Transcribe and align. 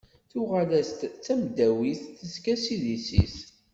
Tuɣal-as 0.31 0.91
d 0.99 1.01
tamdawit 1.25 2.01
tezga 2.19 2.55
s 2.63 2.65
idis-is. 2.75 3.37